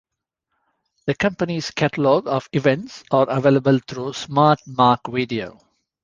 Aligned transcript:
The 1.05 1.13
company's 1.13 1.69
catalog 1.69 2.27
of 2.27 2.49
events 2.53 3.03
are 3.11 3.29
available 3.29 3.77
through 3.87 4.13
Smart 4.13 4.59
Mark 4.65 5.01
Video. 5.07 5.59